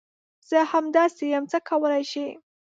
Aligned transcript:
زه 0.49 0.57
همداسي 0.71 1.25
یم، 1.33 1.43
څه 1.51 1.57
کولی 1.69 2.03
شې؟ 2.11 2.27